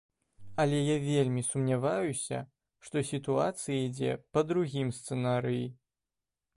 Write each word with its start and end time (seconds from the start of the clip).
Але 0.61 0.77
я 0.79 0.95
вельмі 1.07 1.43
сумняваюся, 1.49 2.39
што 2.87 3.05
сітуацыя 3.13 3.77
ідзе 3.87 4.19
па 4.35 4.39
другім 4.53 4.87
сцэнарыі. 5.03 5.65